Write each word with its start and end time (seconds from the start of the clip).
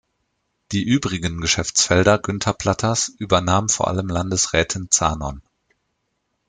Die 0.71 0.81
übrigen 0.81 1.41
Geschäftsfelder 1.41 2.17
Günther 2.17 2.53
Platters 2.53 3.09
übernahm 3.19 3.69
vor 3.69 3.87
allem 3.87 4.07
Landesrätin 4.07 4.87
Zanon. 4.89 5.43